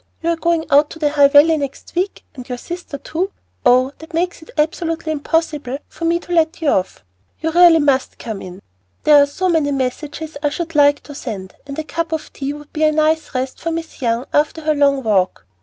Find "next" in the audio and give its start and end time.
1.57-1.93